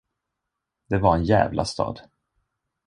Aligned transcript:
Det 0.89 0.97
var 0.97 1.15
en 1.15 1.23
djävla 1.25 1.65
stad. 1.65 2.01